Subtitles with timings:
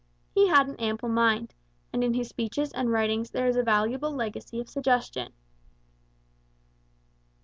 [0.33, 1.53] He had an ample mind,
[1.93, 5.31] and in his speeches and writings there is a valuable legacy of suggestion.